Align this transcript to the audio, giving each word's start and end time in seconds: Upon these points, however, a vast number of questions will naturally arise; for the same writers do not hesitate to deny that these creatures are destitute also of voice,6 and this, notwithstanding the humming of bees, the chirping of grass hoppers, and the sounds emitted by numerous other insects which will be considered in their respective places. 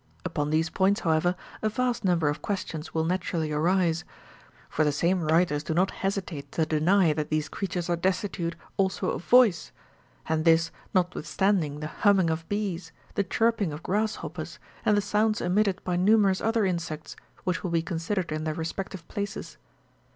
Upon 0.25 0.49
these 0.49 0.71
points, 0.71 1.01
however, 1.01 1.35
a 1.61 1.69
vast 1.69 2.03
number 2.03 2.27
of 2.27 2.41
questions 2.41 2.91
will 2.91 3.03
naturally 3.03 3.51
arise; 3.51 4.03
for 4.67 4.83
the 4.83 4.91
same 4.91 5.21
writers 5.21 5.63
do 5.63 5.75
not 5.75 5.91
hesitate 5.91 6.51
to 6.53 6.65
deny 6.65 7.13
that 7.13 7.29
these 7.29 7.47
creatures 7.47 7.87
are 7.87 7.95
destitute 7.95 8.55
also 8.77 9.11
of 9.11 9.23
voice,6 9.23 9.69
and 10.27 10.43
this, 10.43 10.71
notwithstanding 10.95 11.81
the 11.81 11.85
humming 12.01 12.31
of 12.31 12.49
bees, 12.49 12.91
the 13.13 13.23
chirping 13.23 13.71
of 13.71 13.83
grass 13.83 14.15
hoppers, 14.15 14.57
and 14.83 14.97
the 14.97 15.01
sounds 15.01 15.39
emitted 15.39 15.83
by 15.83 15.95
numerous 15.97 16.41
other 16.41 16.65
insects 16.65 17.15
which 17.43 17.63
will 17.63 17.69
be 17.69 17.83
considered 17.83 18.31
in 18.31 18.43
their 18.43 18.55
respective 18.55 19.07
places. 19.07 19.57